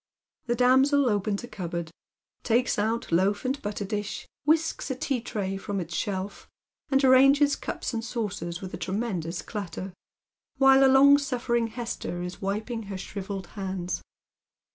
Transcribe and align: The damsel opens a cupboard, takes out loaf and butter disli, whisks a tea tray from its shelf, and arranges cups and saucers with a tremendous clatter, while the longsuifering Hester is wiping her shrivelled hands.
The 0.47 0.55
damsel 0.55 1.07
opens 1.07 1.43
a 1.43 1.47
cupboard, 1.47 1.91
takes 2.41 2.79
out 2.79 3.11
loaf 3.11 3.45
and 3.45 3.61
butter 3.61 3.85
disli, 3.85 4.25
whisks 4.45 4.89
a 4.89 4.95
tea 4.95 5.21
tray 5.21 5.57
from 5.57 5.79
its 5.79 5.93
shelf, 5.95 6.49
and 6.89 7.03
arranges 7.03 7.55
cups 7.55 7.93
and 7.93 8.03
saucers 8.03 8.61
with 8.61 8.73
a 8.73 8.77
tremendous 8.77 9.43
clatter, 9.43 9.93
while 10.57 10.79
the 10.79 10.87
longsuifering 10.87 11.69
Hester 11.69 12.23
is 12.23 12.41
wiping 12.41 12.81
her 12.89 12.97
shrivelled 12.97 13.45
hands. 13.53 14.01